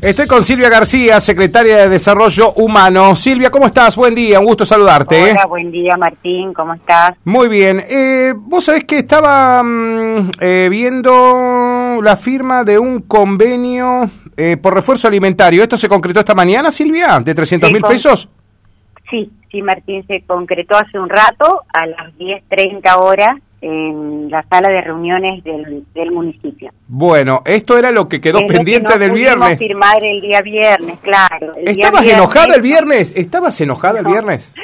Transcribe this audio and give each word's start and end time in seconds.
Estoy 0.00 0.28
con 0.28 0.44
Silvia 0.44 0.68
García, 0.68 1.18
secretaria 1.18 1.78
de 1.78 1.88
Desarrollo 1.88 2.52
Humano. 2.52 3.16
Silvia, 3.16 3.50
¿cómo 3.50 3.66
estás? 3.66 3.96
Buen 3.96 4.14
día, 4.14 4.38
un 4.38 4.46
gusto 4.46 4.64
saludarte. 4.64 5.30
¿eh? 5.30 5.32
Hola, 5.32 5.46
buen 5.46 5.72
día 5.72 5.96
Martín, 5.96 6.54
¿cómo 6.54 6.74
estás? 6.74 7.16
Muy 7.24 7.48
bien. 7.48 7.82
Eh, 7.90 8.32
vos 8.36 8.66
sabés 8.66 8.84
que 8.84 8.98
estaba 8.98 9.60
mm, 9.60 10.30
eh, 10.40 10.68
viendo 10.70 11.98
la 12.00 12.16
firma 12.16 12.62
de 12.62 12.78
un 12.78 13.00
convenio 13.00 14.08
por 14.62 14.72
refuerzo 14.72 15.08
alimentario. 15.08 15.64
¿Esto 15.64 15.76
se 15.76 15.88
concretó 15.88 16.20
esta 16.20 16.36
mañana, 16.36 16.70
Silvia? 16.70 17.18
¿De 17.18 17.34
300 17.34 17.72
mil 17.72 17.82
pesos? 17.82 18.28
Sí, 19.10 19.32
sí, 19.50 19.62
Martín, 19.62 20.06
se 20.06 20.22
concretó 20.28 20.76
hace 20.76 20.96
un 20.96 21.08
rato, 21.08 21.62
a 21.72 21.86
las 21.86 22.14
10.30 22.18 23.00
horas, 23.00 23.30
en 23.60 24.30
la 24.30 24.42
sala 24.44 24.68
de 24.68 24.80
reuniones 24.80 25.42
del, 25.42 25.84
del 25.94 26.10
municipio. 26.12 26.70
Bueno, 26.86 27.42
esto 27.44 27.76
era 27.76 27.90
lo 27.90 28.08
que 28.08 28.20
quedó 28.20 28.46
pendiente 28.46 28.98
del 28.98 29.12
viernes. 29.12 29.58
firmar 29.58 30.02
el 30.04 30.20
día 30.20 30.42
viernes, 30.42 30.98
claro. 31.00 31.52
¿Estabas 31.56 32.04
enojada 32.04 32.54
el 32.54 32.62
viernes? 32.62 33.12
¿Estabas 33.16 33.60
enojada 33.60 34.00
el 34.00 34.06
viernes? 34.06 34.54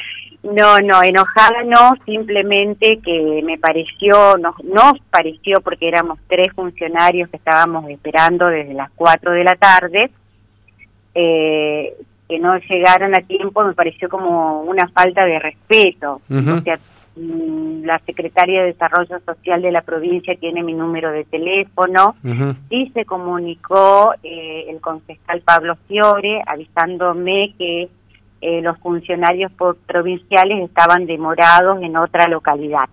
No, 0.44 0.78
no, 0.80 1.02
enojada 1.02 1.64
no, 1.64 1.94
simplemente 2.04 2.98
que 3.02 3.40
me 3.42 3.56
pareció, 3.58 4.36
nos, 4.36 4.62
nos 4.62 5.00
pareció, 5.10 5.62
porque 5.62 5.88
éramos 5.88 6.18
tres 6.28 6.52
funcionarios 6.52 7.30
que 7.30 7.38
estábamos 7.38 7.88
esperando 7.88 8.48
desde 8.48 8.74
las 8.74 8.90
4 8.94 9.32
de 9.32 9.44
la 9.44 9.54
tarde, 9.54 10.10
eh, 11.14 11.94
que 12.28 12.38
no 12.38 12.58
llegaron 12.58 13.14
a 13.14 13.22
tiempo, 13.22 13.64
me 13.64 13.72
pareció 13.72 14.10
como 14.10 14.60
una 14.62 14.86
falta 14.88 15.24
de 15.24 15.38
respeto. 15.38 16.20
O 16.30 16.60
sea, 16.60 16.78
la 17.16 18.00
secretaria 18.00 18.62
de 18.62 18.72
Desarrollo 18.72 19.20
Social 19.24 19.62
de 19.62 19.70
la 19.70 19.82
provincia 19.82 20.34
tiene 20.36 20.62
mi 20.62 20.74
número 20.74 21.10
de 21.12 21.24
teléfono. 21.24 22.16
Y 22.70 22.90
se 22.90 23.04
comunicó 23.04 24.14
eh, 24.22 24.66
el 24.68 24.80
concejal 24.80 25.40
Pablo 25.42 25.76
Fiore 25.86 26.42
avisándome 26.46 27.54
que 27.58 27.88
eh, 28.46 28.60
los 28.60 28.78
funcionarios 28.80 29.50
provinciales 29.86 30.64
estaban 30.64 31.06
demorados 31.06 31.82
en 31.82 31.96
otra 31.96 32.28
localidad 32.28 32.90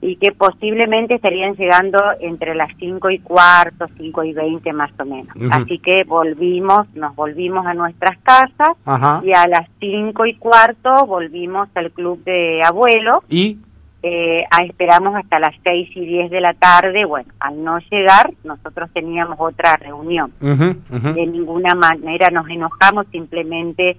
y 0.00 0.16
que 0.16 0.32
posiblemente 0.32 1.16
estarían 1.16 1.56
llegando 1.56 1.98
entre 2.20 2.54
las 2.54 2.74
5 2.78 3.10
y 3.10 3.18
cuarto, 3.18 3.86
5 3.98 4.24
y 4.24 4.32
20 4.32 4.72
más 4.72 4.90
o 4.98 5.04
menos. 5.04 5.28
Así 5.50 5.78
que 5.80 6.04
volvimos, 6.04 6.88
nos 6.94 7.14
volvimos 7.14 7.66
a 7.66 7.74
nuestras 7.74 8.16
casas 8.22 8.78
y 9.22 9.34
a 9.34 9.46
las 9.46 9.68
5 9.78 10.24
y 10.24 10.36
cuarto 10.36 11.04
volvimos 11.04 11.68
al 11.74 11.90
club 11.90 12.24
de 12.24 12.62
abuelos. 12.64 13.18
¿Y? 13.28 13.58
Eh, 14.02 14.44
esperamos 14.64 15.16
hasta 15.16 15.38
las 15.38 15.54
6 15.64 15.90
y 15.96 16.06
10 16.06 16.30
de 16.30 16.40
la 16.40 16.54
tarde. 16.54 17.04
Bueno, 17.04 17.30
al 17.40 17.62
no 17.62 17.78
llegar, 17.90 18.32
nosotros 18.42 18.88
teníamos 18.94 19.36
otra 19.38 19.76
reunión. 19.76 20.32
De 20.40 21.26
ninguna 21.26 21.74
manera 21.74 22.30
nos 22.30 22.48
enojamos, 22.48 23.06
simplemente 23.12 23.98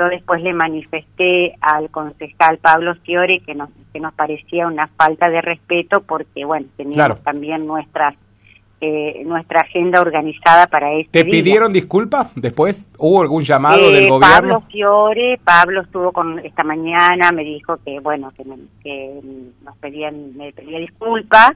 yo 0.00 0.08
después 0.08 0.42
le 0.42 0.54
manifesté 0.54 1.54
al 1.60 1.90
concejal 1.90 2.58
Pablo 2.58 2.94
Fiore 3.04 3.40
que 3.40 3.54
nos, 3.54 3.68
que 3.92 4.00
nos 4.00 4.14
parecía 4.14 4.66
una 4.66 4.86
falta 4.88 5.28
de 5.28 5.42
respeto 5.42 6.00
porque, 6.00 6.44
bueno, 6.46 6.66
teníamos 6.76 7.22
también 7.22 7.66
nuestras 7.66 8.14
eh, 8.82 9.24
nuestra 9.26 9.60
agenda 9.60 10.00
organizada 10.00 10.66
para 10.66 10.94
esto. 10.94 11.10
¿Te 11.12 11.26
pidieron 11.26 11.70
disculpas 11.70 12.32
después? 12.34 12.90
¿Hubo 12.96 13.20
algún 13.20 13.42
llamado 13.42 13.90
del 13.90 14.04
eh, 14.04 14.08
gobierno? 14.08 14.20
Pablo 14.20 14.62
Fiore, 14.70 15.38
Pablo 15.44 15.82
estuvo 15.82 16.12
con 16.12 16.38
esta 16.38 16.64
mañana, 16.64 17.30
me 17.30 17.44
dijo 17.44 17.76
que, 17.84 18.00
bueno, 18.00 18.32
que, 18.34 18.42
que 18.82 19.20
nos 19.62 19.76
pedían, 19.76 20.34
me 20.34 20.54
pedía 20.54 20.78
disculpas, 20.78 21.50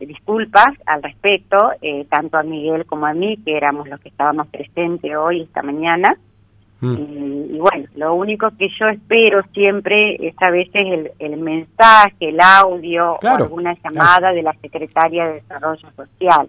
disculpas 0.00 0.66
al 0.86 1.00
respecto, 1.00 1.58
eh, 1.80 2.06
tanto 2.10 2.38
a 2.38 2.42
Miguel 2.42 2.86
como 2.86 3.06
a 3.06 3.14
mí, 3.14 3.36
que 3.44 3.56
éramos 3.56 3.88
los 3.88 4.00
que 4.00 4.08
estábamos 4.08 4.48
presentes 4.48 5.14
hoy, 5.16 5.42
esta 5.42 5.62
mañana. 5.62 6.18
Mm. 6.84 7.54
Y, 7.54 7.58
bueno, 7.58 7.88
lo 7.96 8.14
único 8.14 8.50
que 8.58 8.68
yo 8.78 8.88
espero 8.88 9.42
siempre 9.52 10.16
es 10.20 10.34
a 10.40 10.50
veces 10.50 10.82
el, 10.82 11.12
el 11.18 11.36
mensaje, 11.38 12.28
el 12.28 12.40
audio 12.40 13.14
o 13.14 13.26
alguna 13.26 13.74
llamada 13.82 14.32
de 14.32 14.42
la 14.42 14.54
Secretaria 14.60 15.26
de 15.26 15.34
Desarrollo 15.34 15.88
Social. 15.96 16.48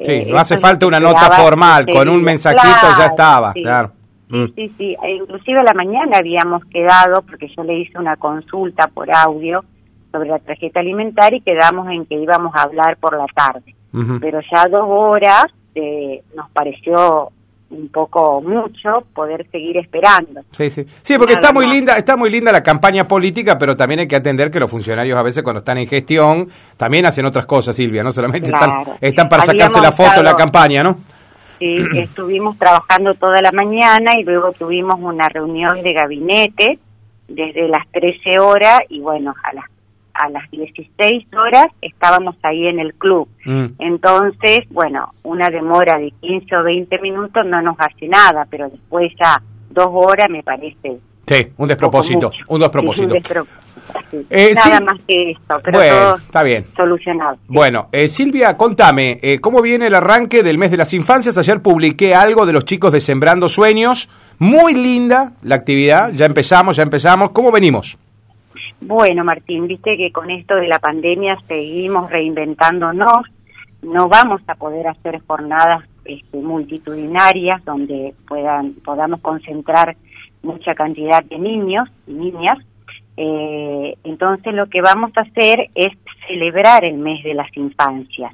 Sí, 0.00 0.12
eh, 0.12 0.26
no 0.30 0.38
hace 0.38 0.58
falta 0.58 0.86
una 0.86 1.00
nota 1.00 1.30
formal, 1.32 1.86
con 1.86 2.08
un 2.08 2.22
mensajito 2.22 2.86
ya 2.96 3.06
estaba, 3.06 3.52
claro. 3.52 3.92
Mm. 4.28 4.44
Sí, 4.54 4.72
sí, 4.76 4.96
e 5.02 5.16
inclusive 5.16 5.58
a 5.58 5.62
la 5.62 5.74
mañana 5.74 6.18
habíamos 6.18 6.64
quedado, 6.66 7.22
porque 7.22 7.48
yo 7.56 7.64
le 7.64 7.78
hice 7.78 7.98
una 7.98 8.16
consulta 8.16 8.86
por 8.88 9.10
audio 9.10 9.64
sobre 10.12 10.28
la 10.28 10.38
tarjeta 10.38 10.80
alimentaria 10.80 11.38
y 11.38 11.40
quedamos 11.40 11.88
en 11.88 12.04
que 12.04 12.14
íbamos 12.14 12.54
a 12.54 12.62
hablar 12.62 12.96
por 12.98 13.16
la 13.16 13.26
tarde. 13.34 13.74
Pero 14.20 14.40
ya 14.52 14.66
dos 14.68 14.84
horas 14.86 15.46
eh, 15.74 16.22
nos 16.36 16.48
pareció 16.50 17.32
un 17.70 17.88
poco 17.88 18.40
mucho 18.40 19.02
poder 19.14 19.46
seguir 19.50 19.76
esperando. 19.76 20.40
Sí, 20.52 20.70
sí. 20.70 20.86
Sí, 21.02 21.18
porque 21.18 21.34
está 21.34 21.52
muy 21.52 21.66
linda, 21.66 21.96
está 21.96 22.16
muy 22.16 22.30
linda 22.30 22.50
la 22.50 22.62
campaña 22.62 23.06
política, 23.06 23.58
pero 23.58 23.76
también 23.76 24.00
hay 24.00 24.08
que 24.08 24.16
atender 24.16 24.50
que 24.50 24.60
los 24.60 24.70
funcionarios 24.70 25.18
a 25.18 25.22
veces 25.22 25.42
cuando 25.42 25.58
están 25.58 25.78
en 25.78 25.86
gestión 25.86 26.48
también 26.76 27.06
hacen 27.06 27.26
otras 27.26 27.46
cosas, 27.46 27.76
Silvia, 27.76 28.02
no 28.02 28.10
solamente 28.10 28.50
están 28.50 28.84
están 29.00 29.28
para 29.28 29.42
sacarse 29.42 29.80
la 29.80 29.92
foto 29.92 30.16
de 30.16 30.22
la 30.22 30.36
campaña, 30.36 30.82
¿no? 30.82 30.98
Sí, 31.58 31.78
estuvimos 31.96 32.56
trabajando 32.58 33.14
toda 33.14 33.42
la 33.42 33.52
mañana 33.52 34.18
y 34.18 34.24
luego 34.24 34.52
tuvimos 34.52 34.98
una 35.00 35.28
reunión 35.28 35.82
de 35.82 35.92
gabinete 35.92 36.78
desde 37.28 37.68
las 37.68 37.86
13 37.92 38.38
horas 38.38 38.80
y 38.88 39.00
bueno, 39.00 39.34
a 39.42 39.52
las 39.52 39.64
a 40.18 40.28
las 40.30 40.50
16 40.50 41.26
horas 41.34 41.66
estábamos 41.80 42.36
ahí 42.42 42.66
en 42.66 42.80
el 42.80 42.94
club. 42.94 43.28
Mm. 43.44 43.66
Entonces, 43.78 44.60
bueno, 44.70 45.14
una 45.22 45.48
demora 45.48 45.98
de 45.98 46.12
15 46.20 46.56
o 46.56 46.62
20 46.64 46.98
minutos 47.00 47.46
no 47.46 47.62
nos 47.62 47.76
hace 47.78 48.08
nada, 48.08 48.46
pero 48.50 48.68
después 48.68 49.12
ya 49.18 49.40
dos 49.70 49.88
horas 49.90 50.28
me 50.28 50.42
parece. 50.42 50.98
Sí, 51.26 51.46
un 51.58 51.68
despropósito, 51.68 52.32
un, 52.48 52.60
despropósito. 52.60 53.14
Eh, 54.30 54.52
nada 54.54 54.80
más 54.80 54.98
que 55.06 55.30
esto, 55.32 55.60
pero 55.62 55.78
todo 55.78 56.16
está 56.16 56.42
bien. 56.42 56.64
solucionado. 56.74 57.38
Bueno, 57.46 57.88
eh, 57.92 58.08
Silvia, 58.08 58.56
contame, 58.56 59.18
eh, 59.22 59.38
¿cómo 59.38 59.60
viene 59.60 59.86
el 59.86 59.94
arranque 59.94 60.42
del 60.42 60.58
mes 60.58 60.70
de 60.70 60.78
las 60.78 60.94
infancias? 60.94 61.36
Ayer 61.38 61.60
publiqué 61.60 62.14
algo 62.14 62.46
de 62.46 62.54
los 62.54 62.64
chicos 62.64 62.92
de 62.92 63.00
Sembrando 63.00 63.48
Sueños. 63.48 64.08
Muy 64.38 64.74
linda 64.74 65.32
la 65.42 65.56
actividad, 65.56 66.12
ya 66.12 66.26
empezamos, 66.26 66.76
ya 66.76 66.82
empezamos. 66.82 67.30
¿Cómo 67.30 67.50
venimos? 67.52 67.98
Bueno, 68.80 69.24
Martín, 69.24 69.66
viste 69.66 69.96
que 69.96 70.12
con 70.12 70.30
esto 70.30 70.54
de 70.54 70.68
la 70.68 70.78
pandemia 70.78 71.36
seguimos 71.48 72.10
reinventándonos, 72.10 73.26
no 73.82 74.08
vamos 74.08 74.40
a 74.46 74.54
poder 74.54 74.86
hacer 74.86 75.20
jornadas 75.26 75.84
este, 76.04 76.38
multitudinarias 76.38 77.64
donde 77.64 78.14
puedan 78.26 78.74
podamos 78.84 79.20
concentrar 79.20 79.96
mucha 80.42 80.74
cantidad 80.74 81.22
de 81.24 81.38
niños 81.38 81.88
y 82.06 82.12
niñas. 82.12 82.58
Eh, 83.16 83.96
entonces 84.04 84.54
lo 84.54 84.66
que 84.68 84.80
vamos 84.80 85.10
a 85.16 85.22
hacer 85.22 85.68
es 85.74 85.92
celebrar 86.28 86.84
el 86.84 86.98
mes 86.98 87.24
de 87.24 87.34
las 87.34 87.54
infancias, 87.56 88.32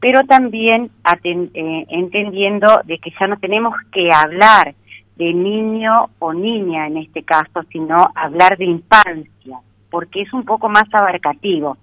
pero 0.00 0.24
también 0.24 0.90
eh, 1.22 1.84
entendiendo 1.90 2.80
de 2.84 2.98
que 2.98 3.12
ya 3.20 3.26
no 3.26 3.36
tenemos 3.36 3.74
que 3.92 4.08
hablar 4.10 4.74
de 5.16 5.34
niño 5.34 6.08
o 6.18 6.32
niña 6.32 6.86
en 6.86 6.96
este 6.96 7.22
caso, 7.22 7.62
sino 7.70 8.10
hablar 8.14 8.56
de 8.56 8.64
infancia 8.64 9.60
porque 9.92 10.22
es 10.22 10.32
un 10.32 10.44
poco 10.44 10.70
más 10.70 10.92
abarcativo. 10.92 11.76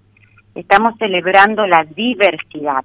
Estamos 0.54 0.98
celebrando 0.98 1.64
la 1.64 1.86
diversidad, 1.94 2.84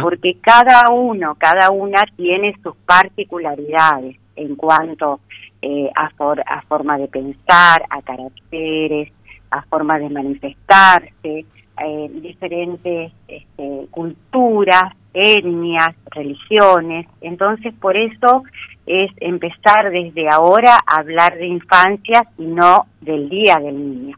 porque 0.00 0.38
cada 0.40 0.90
uno, 0.90 1.36
cada 1.38 1.70
una 1.70 2.02
tiene 2.16 2.56
sus 2.62 2.74
particularidades 2.86 4.16
en 4.34 4.56
cuanto 4.56 5.20
eh, 5.60 5.90
a, 5.94 6.06
a 6.06 6.62
forma 6.62 6.96
de 6.96 7.08
pensar, 7.08 7.84
a 7.90 8.00
caracteres, 8.00 9.12
a 9.50 9.60
forma 9.62 9.98
de 9.98 10.08
manifestarse, 10.08 11.44
eh, 11.84 12.10
diferentes 12.22 13.12
este, 13.28 13.86
culturas, 13.90 14.94
etnias, 15.12 15.94
religiones. 16.10 17.06
Entonces, 17.20 17.74
por 17.74 17.94
eso 17.94 18.42
es 18.86 19.10
empezar 19.18 19.90
desde 19.90 20.30
ahora 20.30 20.76
a 20.86 21.00
hablar 21.00 21.36
de 21.36 21.46
infancia 21.46 22.26
y 22.38 22.46
no 22.46 22.86
del 23.02 23.28
Día 23.28 23.56
del 23.56 23.76
Niño. 23.76 24.16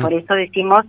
Por 0.00 0.12
eso 0.12 0.34
decimos 0.34 0.80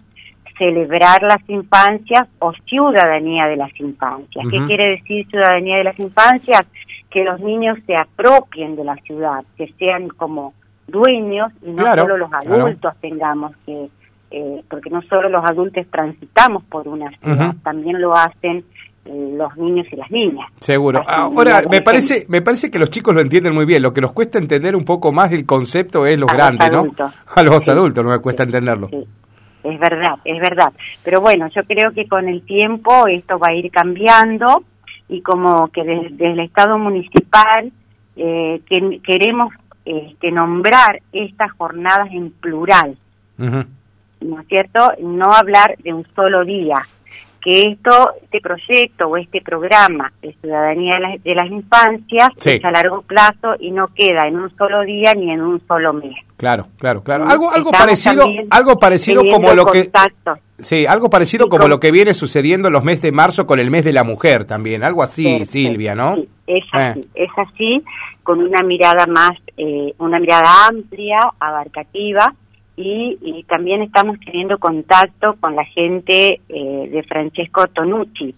celebrar 0.58 1.24
las 1.24 1.50
infancias 1.50 2.28
o 2.40 2.54
ciudadanía 2.68 3.48
de 3.48 3.58
las 3.58 3.78
infancias. 3.80 4.46
¿Qué 4.50 4.66
quiere 4.66 4.92
decir 4.92 5.28
ciudadanía 5.30 5.78
de 5.78 5.84
las 5.84 6.00
infancias? 6.00 6.64
Que 7.10 7.24
los 7.24 7.40
niños 7.40 7.78
se 7.86 7.96
apropien 7.96 8.76
de 8.76 8.84
la 8.84 8.96
ciudad, 8.98 9.44
que 9.58 9.74
sean 9.80 10.10
como 10.10 10.54
dueños 10.88 11.52
y 11.62 11.72
no 11.72 11.96
solo 11.96 12.18
los 12.18 12.30
adultos 12.34 12.94
tengamos 13.02 13.56
que, 13.66 13.90
eh, 14.32 14.64
porque 14.70 14.90
no 14.90 15.02
solo 15.04 15.30
los 15.30 15.44
adultos 15.44 15.86
transitamos 15.90 16.64
por 16.66 16.88
una 16.88 17.10
ciudad, 17.18 17.56
también 17.64 18.02
lo 18.02 18.16
hacen 18.16 18.64
los 19.06 19.56
niños 19.58 19.86
y 19.92 19.96
las 19.96 20.10
niñas. 20.10 20.48
Seguro. 20.60 21.02
Ahora, 21.08 21.62
me 21.70 21.82
parece, 21.82 22.26
me 22.30 22.42
parece 22.42 22.72
que 22.72 22.80
los 22.80 22.90
chicos 22.90 23.14
lo 23.14 23.22
entienden 23.22 23.54
muy 23.54 23.66
bien. 23.66 23.82
Lo 23.82 23.94
que 23.94 24.02
nos 24.02 24.14
cuesta 24.14 24.38
entender 24.38 24.76
un 24.76 24.86
poco 24.86 25.12
más 25.12 25.32
el 25.32 25.46
concepto 25.46 26.06
es 26.06 26.18
los 26.18 26.32
grandes, 26.32 26.72
¿no? 26.72 26.86
A 27.36 27.44
los 27.44 27.68
adultos 27.68 28.04
no 28.06 28.12
me 28.12 28.20
cuesta 28.20 28.44
entenderlo. 28.44 28.90
Es 29.64 29.80
verdad, 29.80 30.16
es 30.26 30.40
verdad. 30.40 30.74
Pero 31.04 31.22
bueno, 31.22 31.48
yo 31.48 31.64
creo 31.64 31.92
que 31.92 32.08
con 32.08 32.28
el 32.28 32.42
tiempo 32.44 33.08
esto 33.08 33.40
va 33.40 33.50
a 33.50 33.54
ir 33.54 33.72
cambiando 33.72 34.64
y 35.08 35.22
como 35.22 35.68
que 35.70 35.84
desde, 35.84 36.32
el 36.32 36.40
Estado 36.40 36.78
municipal 36.78 37.72
eh, 38.16 38.62
que 38.68 39.00
queremos 39.04 39.54
este, 39.86 40.32
nombrar 40.32 41.02
estas 41.12 41.52
jornadas 41.54 42.10
en 42.12 42.32
plural, 42.32 42.98
¿no 43.38 44.40
es 44.40 44.48
cierto? 44.48 44.94
No 45.02 45.34
hablar 45.34 45.76
de 45.84 45.94
un 45.94 46.06
solo 46.16 46.46
día, 46.46 46.82
que 47.44 47.64
esto, 47.72 48.14
este 48.24 48.40
proyecto 48.40 49.08
o 49.08 49.18
este 49.18 49.42
programa 49.42 50.12
de 50.22 50.34
ciudadanía 50.42 50.96
de, 51.24 51.36
las 51.36 51.52
infancias 51.52 52.30
es 52.46 52.64
a 52.64 52.72
largo 52.72 53.02
plazo 53.02 53.56
y 53.60 53.72
no 53.72 53.88
queda 53.94 54.28
en 54.28 54.38
un 54.38 54.56
solo 54.58 54.82
día 54.84 55.14
ni 55.14 55.32
en 55.32 55.42
un 55.42 55.62
solo 55.68 55.94
mes. 55.94 56.16
Claro, 56.38 56.68
claro, 56.78 57.04
claro. 57.04 57.28
Algo, 57.28 57.52
algo 57.52 57.72
parecido, 57.72 58.26
algo 58.50 58.80
parecido 58.80 59.24
como 59.30 59.54
lo 59.54 59.66
que 59.66 59.90
sí, 60.60 60.86
algo 60.86 61.10
parecido 61.10 61.50
como 61.50 61.68
lo 61.68 61.80
que 61.80 61.92
viene 61.92 62.14
sucediendo 62.14 62.70
en 62.70 62.74
los 62.74 62.84
meses 62.84 63.04
de 63.04 63.12
marzo 63.12 63.46
con 63.46 63.60
el 63.60 63.70
mes 63.70 63.84
de 63.84 63.94
la 63.94 64.04
mujer 64.06 64.46
también, 64.46 64.84
algo 64.84 65.04
así, 65.04 65.46
Silvia, 65.46 65.96
¿no? 65.96 66.16
es 66.48 66.64
así, 66.72 67.00
eh. 67.00 67.06
es 67.16 67.30
así, 67.38 67.84
con 68.24 68.40
una 68.40 68.64
mirada 68.64 69.06
más, 69.08 69.38
eh, 69.58 69.94
una 69.98 70.20
mirada 70.20 70.68
amplia, 70.68 71.20
abarcativa 71.40 72.34
y, 72.76 73.46
también 73.48 73.84
estamos 73.84 74.20
teniendo 74.20 74.58
contacto 74.58 75.36
con 75.40 75.56
la 75.56 75.66
gente 75.66 76.42
eh, 76.50 76.90
de 76.92 77.04
Francesco 77.04 77.68
Tonucci, 77.68 78.34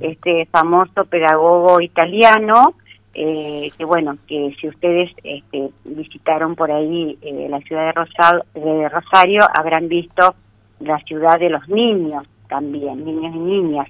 este 0.00 0.46
famoso 0.46 1.04
pedagogo 1.06 1.80
italiano, 1.80 2.74
eh, 3.14 3.70
que 3.76 3.84
bueno, 3.84 4.16
que 4.26 4.54
si 4.60 4.68
ustedes 4.68 5.10
este, 5.24 5.70
visitaron 5.84 6.54
por 6.54 6.70
ahí 6.70 7.18
eh, 7.22 7.46
la 7.48 7.60
ciudad 7.60 7.94
de, 8.54 8.60
de 8.60 8.88
Rosario, 8.88 9.40
habrán 9.54 9.88
visto 9.88 10.34
la 10.80 10.98
ciudad 11.00 11.38
de 11.38 11.50
los 11.50 11.66
niños 11.68 12.26
también, 12.48 13.04
niños 13.04 13.34
y 13.34 13.38
niñas 13.38 13.88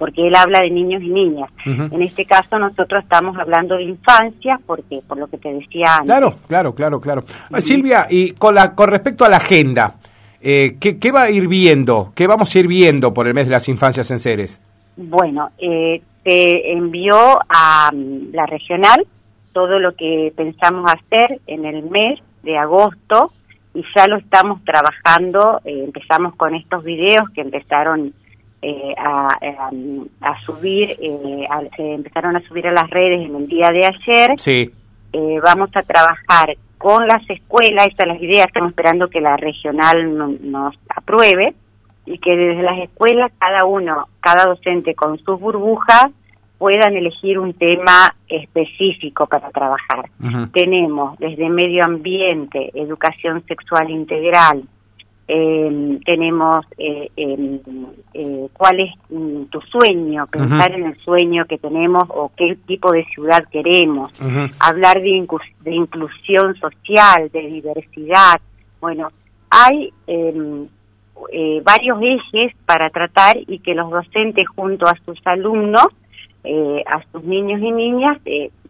porque 0.00 0.26
él 0.26 0.34
habla 0.34 0.62
de 0.62 0.70
niños 0.70 1.02
y 1.02 1.10
niñas. 1.10 1.50
En 1.66 2.00
este 2.00 2.24
caso 2.24 2.58
nosotros 2.58 3.02
estamos 3.02 3.36
hablando 3.36 3.76
de 3.76 3.82
infancia, 3.82 4.58
porque 4.64 5.02
por 5.06 5.18
lo 5.18 5.26
que 5.26 5.36
te 5.36 5.52
decía 5.52 5.96
antes. 5.96 6.06
Claro, 6.06 6.34
claro, 6.48 6.74
claro, 6.74 7.00
claro. 7.02 7.24
Silvia, 7.58 8.06
y 8.08 8.30
con, 8.32 8.54
la, 8.54 8.74
con 8.74 8.88
respecto 8.88 9.26
a 9.26 9.28
la 9.28 9.36
agenda, 9.36 9.96
eh, 10.40 10.78
¿qué, 10.80 11.12
va 11.12 11.24
a 11.24 11.30
ir 11.30 11.48
viendo? 11.48 12.12
¿Qué 12.14 12.26
vamos 12.26 12.54
a 12.54 12.58
ir 12.58 12.66
viendo 12.66 13.12
por 13.12 13.28
el 13.28 13.34
mes 13.34 13.44
de 13.44 13.52
las 13.52 13.68
infancias 13.68 14.10
en 14.10 14.20
Ceres? 14.20 14.64
Bueno, 14.96 15.50
eh, 15.58 16.00
te 16.24 16.72
envió 16.72 17.38
a 17.46 17.90
mm, 17.92 18.32
la 18.32 18.46
regional 18.46 19.06
todo 19.52 19.78
lo 19.78 19.94
que 19.94 20.32
pensamos 20.34 20.90
hacer 20.90 21.42
en 21.46 21.66
el 21.66 21.82
mes 21.90 22.20
de 22.42 22.56
agosto 22.56 23.32
y 23.74 23.84
ya 23.94 24.06
lo 24.06 24.16
estamos 24.16 24.64
trabajando. 24.64 25.60
Eh, 25.66 25.84
empezamos 25.84 26.34
con 26.36 26.54
estos 26.54 26.84
videos 26.84 27.28
que 27.34 27.42
empezaron 27.42 28.14
eh, 28.62 28.94
a, 28.98 29.38
a, 30.20 30.40
subir, 30.44 30.90
eh, 31.00 31.48
se 31.76 31.94
empezaron 31.94 32.36
a 32.36 32.40
subir 32.46 32.66
a 32.66 32.72
las 32.72 32.90
redes 32.90 33.26
en 33.26 33.34
el 33.34 33.46
día 33.46 33.70
de 33.70 33.86
ayer. 33.86 34.34
Sí. 34.36 34.70
Eh, 35.12 35.40
vamos 35.42 35.70
a 35.74 35.82
trabajar 35.82 36.56
con 36.76 37.06
las 37.06 37.22
escuelas, 37.30 37.86
estas 37.88 38.08
las 38.08 38.20
ideas, 38.20 38.46
estamos 38.46 38.70
esperando 38.70 39.08
que 39.08 39.20
la 39.20 39.36
regional 39.36 40.50
nos 40.50 40.74
apruebe 40.94 41.54
y 42.04 42.18
que 42.18 42.36
desde 42.36 42.62
las 42.62 42.78
escuelas 42.78 43.32
cada 43.38 43.64
uno, 43.64 44.08
cada 44.20 44.44
docente 44.44 44.94
con 44.94 45.18
sus 45.18 45.40
burbujas 45.40 46.06
puedan 46.58 46.94
elegir 46.96 47.38
un 47.38 47.54
tema 47.54 48.14
específico 48.28 49.26
para 49.26 49.48
trabajar. 49.50 50.10
Tenemos 50.52 51.18
desde 51.18 51.48
medio 51.48 51.84
ambiente, 51.84 52.70
educación 52.74 53.42
sexual 53.46 53.88
integral, 53.88 54.64
eh, 55.32 55.98
tenemos 56.04 56.66
eh, 56.76 57.08
eh, 57.16 57.60
cuál 58.60 58.78
es 58.78 58.92
mm, 59.08 59.44
tu 59.44 59.58
sueño, 59.62 60.26
pensar 60.26 60.72
en 60.72 60.84
el 60.84 60.96
sueño 60.98 61.46
que 61.46 61.56
tenemos 61.56 62.04
o 62.10 62.30
qué 62.36 62.58
tipo 62.66 62.92
de 62.92 63.06
ciudad 63.06 63.42
queremos, 63.50 64.12
hablar 64.58 65.00
de, 65.00 65.26
de, 65.62 65.74
inclusión 65.74 66.54
social, 66.56 67.30
de 67.32 67.40
diversidad. 67.40 68.38
Bueno, 68.78 69.08
hay 69.48 69.90
em, 70.06 70.66
eh, 71.32 71.62
varios 71.64 71.98
ejes 72.02 72.52
para 72.66 72.90
tratar 72.90 73.38
y 73.46 73.60
que 73.60 73.74
los 73.74 73.90
docentes 73.90 74.46
junto 74.54 74.86
a 74.86 74.94
sus 75.06 75.18
alumnos, 75.24 75.86
a 76.86 77.02
sus 77.12 77.24
niños 77.24 77.62
y 77.62 77.72
niñas, 77.72 78.18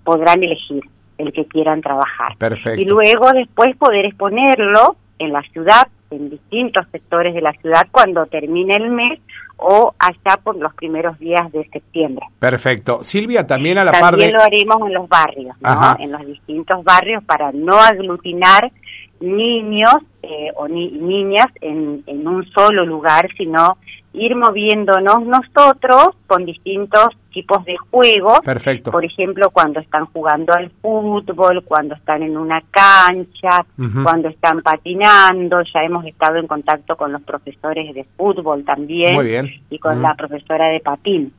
podrán 0.05 0.41
elegir 0.45 0.85
el 1.19 1.33
que 1.33 1.47
quieran 1.47 1.81
trabajar. 1.81 2.37
Perfecto. 2.39 2.81
Y 2.81 2.85
luego 2.85 3.33
después 3.33 3.77
poder 3.77 4.07
exponerlo 4.07 4.95
en 5.20 5.32
la 5.32 5.43
ciudad 5.52 5.87
en 6.11 6.28
distintos 6.28 6.87
sectores 6.90 7.34
de 7.34 7.40
la 7.40 7.52
ciudad 7.52 7.87
cuando 7.93 8.26
termine 8.26 8.75
el 8.75 8.90
mes 8.90 9.20
o 9.56 9.94
hasta 9.99 10.38
por 10.38 10.56
los 10.56 10.75
primeros 10.75 11.19
días 11.19 11.52
de 11.52 11.69
septiembre. 11.69 12.26
Perfecto. 12.38 13.05
Silvia, 13.05 13.46
también 13.46 13.78
a 13.78 13.84
la 13.84 13.93
par 13.93 14.17
de... 14.17 14.31
También 14.31 14.32
lo 14.32 14.43
haremos 14.43 14.88
en 14.88 14.94
los 14.94 15.08
barrios, 15.08 15.56
en 15.99 16.12
los 16.12 16.26
distintos 16.26 16.82
barrios 16.82 17.22
para 17.25 17.52
no 17.52 17.78
aglutinar 17.78 18.72
niños 19.20 19.94
eh, 20.22 20.50
o 20.56 20.67
niñas 20.67 21.46
en, 21.61 22.02
en 22.06 22.26
un 22.26 22.44
solo 22.52 22.87
lugar, 22.87 23.28
sino 23.37 23.76
ir 24.14 24.34
moviéndonos 24.34 25.22
nosotros 25.25 26.17
con 26.26 26.46
distintos 26.46 27.08
tipos 27.31 27.65
de 27.65 27.77
juegos. 27.91 28.41
Perfecto. 28.44 28.91
Por 28.91 29.05
ejemplo, 29.05 29.50
cuando 29.50 29.81
están 29.81 30.06
jugando 30.06 30.53
al 30.53 30.71
fútbol, 30.82 31.65
cuando 31.65 31.94
están 31.94 32.23
en 32.23 32.37
una 32.37 32.62
cancha, 32.71 33.65
cuando 34.03 34.29
están 34.29 34.62
patinando. 34.62 35.62
Ya 35.75 35.82
hemos 35.82 36.05
estado 36.06 36.37
en 36.37 36.47
contacto 36.47 36.97
con 36.97 37.12
los 37.12 37.23
profesores 37.23 37.94
de 37.94 38.05
fútbol 38.17 38.65
también. 38.65 39.15
Muy 39.15 39.27
bien. 39.27 39.50
Y 39.71 39.79
con 39.79 40.03
la 40.03 40.15
profesora 40.15 40.69
de 40.69 40.81
patín. 40.81 41.32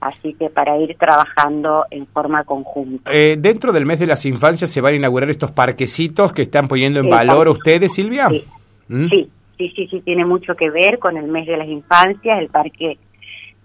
Así 0.00 0.34
que 0.34 0.50
para 0.50 0.76
ir 0.78 0.96
trabajando 0.98 1.84
en 1.90 2.06
forma 2.06 2.44
conjunta. 2.44 3.10
Eh, 3.12 3.36
dentro 3.38 3.72
del 3.72 3.86
mes 3.86 3.98
de 3.98 4.06
las 4.06 4.24
infancias 4.24 4.70
se 4.70 4.80
van 4.80 4.94
a 4.94 4.96
inaugurar 4.96 5.30
estos 5.30 5.50
parquecitos 5.50 6.32
que 6.32 6.42
están 6.42 6.68
poniendo 6.68 7.00
en 7.00 7.08
valor 7.08 7.48
ustedes, 7.48 7.94
Silvia. 7.94 8.28
Sí. 8.28 8.44
¿Mm? 8.88 9.08
sí, 9.08 9.30
sí, 9.58 9.72
sí, 9.74 9.88
sí, 9.90 10.00
tiene 10.00 10.24
mucho 10.24 10.54
que 10.54 10.70
ver 10.70 10.98
con 10.98 11.16
el 11.16 11.28
mes 11.28 11.46
de 11.46 11.56
las 11.56 11.68
infancias, 11.68 12.38
el 12.38 12.48
parque 12.48 12.96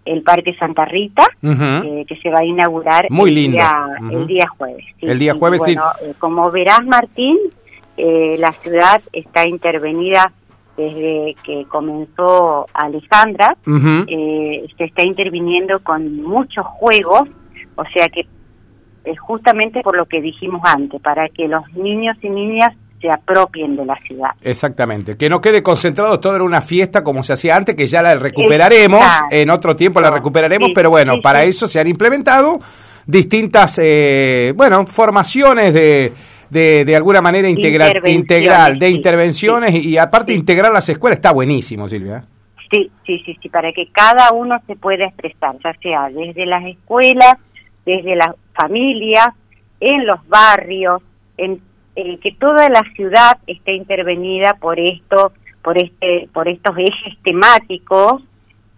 el 0.05 0.21
Parque 0.23 0.55
Santa 0.55 0.85
Rita, 0.85 1.25
eh, 1.41 2.05
que 2.07 2.15
se 2.17 2.29
va 2.29 2.39
a 2.39 2.45
inaugurar 2.45 3.07
el, 3.09 3.35
Día, 3.35 3.87
el 4.11 4.27
día 4.27 4.47
jueves. 4.47 4.85
El 4.99 5.19
día 5.19 5.33
jueves, 5.33 5.61
sí. 5.63 5.73
Eh, 5.73 6.13
como 6.19 6.49
verás, 6.51 6.85
Martín, 6.85 7.37
eh, 7.97 8.35
la 8.39 8.51
ciudad 8.51 9.01
está 9.11 9.47
intervenida 9.47 10.31
desde 10.75 11.35
que 11.43 11.65
comenzó 11.69 12.65
Alejandra, 12.73 13.55
se 13.65 14.83
está 14.83 15.03
interviniendo 15.03 15.79
con 15.83 16.21
muchos 16.23 16.65
juegos, 16.65 17.29
o 17.75 17.83
sea 17.93 18.07
que 18.07 18.25
es 19.03 19.19
justamente 19.19 19.81
por 19.81 19.95
lo 19.95 20.05
que 20.05 20.21
dijimos 20.21 20.61
antes, 20.63 20.99
para 21.01 21.29
que 21.29 21.47
los 21.47 21.61
niños 21.73 22.17
y 22.21 22.29
niñas 22.29 22.73
se 23.03 23.11
apropien 23.11 23.75
de 23.75 23.85
la 23.85 23.95
ciudad. 24.07 24.29
Exactamente, 24.41 25.17
que 25.17 25.29
no 25.29 25.41
quede 25.41 25.61
concentrado 25.61 26.21
todo 26.21 26.37
en 26.37 26.41
una 26.41 26.61
fiesta 26.61 27.03
como 27.03 27.21
se 27.21 27.33
hacía 27.33 27.57
antes, 27.57 27.75
que 27.75 27.85
ya 27.85 28.01
la 28.01 28.15
recuperaremos, 28.15 29.03
en 29.29 29.49
otro 29.49 29.75
tiempo 29.75 29.99
la 29.99 30.09
recuperaremos, 30.09 30.71
pero 30.73 30.89
bueno, 30.89 31.15
para 31.21 31.43
eso 31.43 31.67
se 31.67 31.81
han 31.81 31.87
implementado 31.87 32.59
distintas, 33.05 33.77
eh, 33.83 34.53
bueno, 34.55 34.87
formaciones 34.87 35.73
de, 35.73 36.13
de, 36.49 36.95
alguna 36.95 37.21
manera 37.21 37.49
integral, 37.49 37.99
integral 38.05 38.79
de 38.79 38.89
intervenciones 38.89 39.73
y, 39.73 39.97
aparte 39.97 40.33
integrar 40.33 40.71
las 40.71 40.87
escuelas 40.87 41.17
está 41.17 41.33
buenísimo, 41.33 41.89
Silvia. 41.89 42.23
Sí, 42.71 42.89
sí, 43.05 43.21
sí, 43.25 43.37
sí, 43.41 43.49
para 43.49 43.73
que 43.73 43.87
cada 43.91 44.31
uno 44.31 44.57
se 44.65 44.77
pueda 44.77 45.05
expresar, 45.05 45.57
ya 45.61 45.73
sea 45.81 46.09
desde 46.09 46.45
las 46.45 46.63
escuelas, 46.63 47.35
desde 47.85 48.15
las 48.15 48.29
familias, 48.53 49.27
en 49.81 50.05
los 50.05 50.25
barrios, 50.29 51.01
en 51.35 51.59
eh, 51.95 52.17
que 52.19 52.31
toda 52.33 52.69
la 52.69 52.81
ciudad 52.95 53.37
esté 53.47 53.73
intervenida 53.73 54.55
por 54.59 54.79
esto, 54.79 55.31
por 55.61 55.77
este, 55.77 56.27
por 56.33 56.47
estos 56.47 56.75
ejes 56.77 57.17
temáticos 57.23 58.23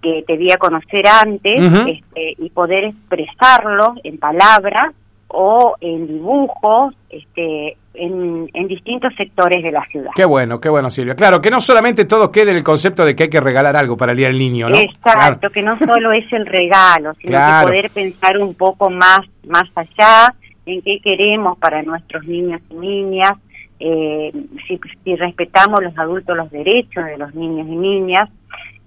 que 0.01 0.23
te 0.27 0.37
di 0.37 0.51
a 0.51 0.57
conocer 0.57 1.07
antes 1.07 1.73
este, 1.87 2.35
y 2.37 2.49
poder 2.49 2.83
expresarlo 2.85 3.95
en 4.03 4.17
palabras 4.17 4.93
o 5.27 5.75
en 5.81 6.07
dibujos, 6.07 6.93
este, 7.09 7.77
en, 7.93 8.49
en, 8.53 8.67
distintos 8.67 9.13
sectores 9.15 9.63
de 9.63 9.71
la 9.71 9.83
ciudad. 9.87 10.11
Qué 10.15 10.25
bueno, 10.25 10.59
qué 10.59 10.69
bueno, 10.69 10.89
Silvia. 10.89 11.15
Claro, 11.15 11.41
que 11.41 11.49
no 11.49 11.59
solamente 11.59 12.05
todo 12.05 12.31
quede 12.31 12.51
en 12.51 12.57
el 12.57 12.63
concepto 12.63 13.03
de 13.03 13.15
que 13.15 13.23
hay 13.23 13.29
que 13.29 13.41
regalar 13.41 13.75
algo 13.75 13.97
para 13.97 14.11
el 14.11 14.17
Día 14.17 14.27
del 14.27 14.37
Niño, 14.37 14.69
¿no? 14.69 14.77
Exacto, 14.77 15.49
que 15.49 15.61
no 15.61 15.77
solo 15.77 16.11
es 16.11 16.31
el 16.31 16.45
regalo, 16.45 17.13
sino 17.15 17.37
que 17.37 17.65
poder 17.65 17.89
pensar 17.89 18.37
un 18.37 18.53
poco 18.53 18.89
más, 18.89 19.21
más 19.47 19.65
allá 19.75 20.33
en 20.65 20.81
qué 20.81 20.99
queremos 20.99 21.57
para 21.57 21.83
nuestros 21.83 22.25
niños 22.25 22.61
y 22.69 22.73
niñas, 22.75 23.33
eh, 23.79 24.31
si, 24.67 25.15
respetamos 25.15 25.83
los 25.83 25.97
adultos 25.97 26.35
los 26.35 26.49
derechos 26.49 27.05
de 27.05 27.17
los 27.17 27.33
niños 27.35 27.67
y 27.67 27.75
niñas, 27.75 28.29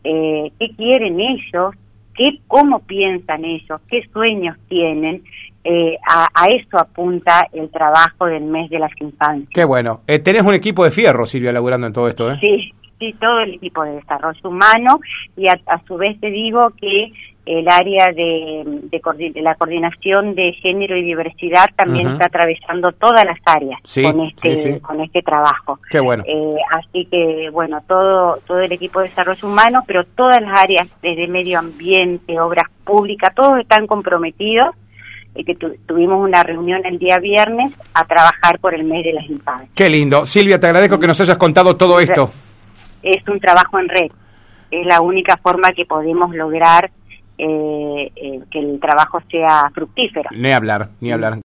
eh, 0.05 0.51
qué 0.59 0.71
quieren 0.77 1.21
ellos, 1.21 1.75
qué, 2.15 2.39
cómo 2.47 2.81
piensan 2.81 3.45
ellos, 3.45 3.81
qué 3.89 4.07
sueños 4.13 4.57
tienen. 4.69 5.23
Eh, 5.65 5.99
a, 6.07 6.47
eso 6.47 6.79
apunta 6.79 7.47
el 7.53 7.69
trabajo 7.69 8.27
del 8.27 8.45
mes 8.45 8.71
de 8.71 8.79
las 8.79 8.93
infancias. 9.01 9.51
Qué 9.53 9.65
bueno. 9.65 10.01
tenés 10.07 10.43
un 10.43 10.55
equipo 10.55 10.85
de 10.85 10.91
fierro, 10.91 11.27
Silvia, 11.27 11.53
laburando 11.53 11.87
en 11.87 11.93
todo 11.93 12.09
esto, 12.09 12.31
¿eh? 12.31 12.39
Sí, 12.41 12.73
sí, 12.99 13.15
todo 13.21 13.41
el 13.41 13.55
equipo 13.55 13.83
de 13.85 13.93
desarrollo 13.93 14.49
humano 14.49 15.01
y 15.37 15.49
a, 15.49 15.59
su 15.87 15.97
vez 15.97 16.19
te 16.21 16.31
digo 16.31 16.71
que 16.81 17.13
el 17.47 17.67
área 17.67 18.13
de, 18.13 18.63
de, 18.91 19.41
la 19.41 19.55
coordinación 19.55 20.35
de 20.35 20.53
género 20.53 20.97
y 20.99 21.03
diversidad 21.03 21.65
también 21.75 22.09
está 22.09 22.27
atravesando 22.27 22.93
todas 22.93 23.25
las 23.25 23.39
áreas 23.47 23.81
con 24.03 24.21
este 24.21 24.81
con 24.81 25.01
este 25.01 25.23
trabajo. 25.23 25.79
Qué 25.91 25.99
bueno. 25.99 26.25
Eh, 26.27 26.57
así 26.73 27.07
que 27.07 27.49
bueno, 27.51 27.83
todo 27.89 28.39
todo 28.47 28.61
el 28.61 28.73
equipo 28.73 29.01
de 29.01 29.09
desarrollo 29.09 29.49
humano, 29.49 29.83
pero 29.87 30.05
todas 30.05 30.43
las 30.43 30.61
áreas 30.61 30.89
desde 31.01 31.27
medio 31.27 31.59
ambiente, 31.59 32.39
obras 32.39 32.67
públicas, 32.85 33.35
todos 33.35 33.59
están 33.61 33.87
comprometidos 33.87 34.75
y 35.35 35.45
que 35.45 35.55
tuvimos 35.55 36.23
una 36.23 36.43
reunión 36.43 36.85
el 36.85 36.99
día 36.99 37.19
viernes 37.19 37.73
a 37.95 38.05
trabajar 38.05 38.59
por 38.61 38.75
el 38.75 38.85
mes 38.85 39.05
de 39.05 39.13
las 39.15 39.27
infancias. 39.29 39.71
Qué 39.75 39.89
lindo. 39.89 40.27
Silvia, 40.27 40.61
te 40.61 40.67
agradezco 40.67 40.99
que 40.99 41.07
nos 41.07 41.21
hayas 41.21 41.39
contado 41.39 41.77
todo 41.77 41.99
esto. 42.01 42.31
Es 43.09 43.27
un 43.27 43.41
trabajo 43.41 43.79
en 43.79 43.89
red. 43.89 44.11
Es 44.71 44.87
la 44.87 45.01
única 45.01 45.39
forma 45.39 45.73
que 45.73 45.87
podemos 45.87 46.35
lograr 46.35 46.91
eh, 47.39 48.13
eh, 48.17 48.41
que 48.51 48.59
el 48.59 48.81
trabajo 48.81 49.21
sea 49.31 49.71
fructífero. 49.73 50.29
Ni 50.33 50.53
hablar, 50.53 50.91
ni 51.01 51.13
hablar. 51.13 51.37